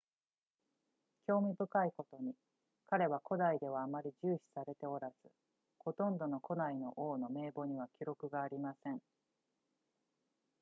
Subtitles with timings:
[1.27, 2.33] 興味深いことに
[2.87, 5.15] 彼は古代ではあまり重視されておらず
[5.77, 8.99] ほとんどの古代の王の名簿には記録がありません